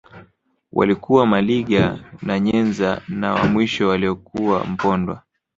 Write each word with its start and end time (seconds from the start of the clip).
Walikuwa 0.71 1.25
Maliga 1.25 1.99
na 2.21 2.39
Nyenza 2.39 3.01
na 3.07 3.33
wa 3.33 3.43
mwisho 3.47 3.91
alikuwa 3.91 4.65
Mpondwa 4.65 5.21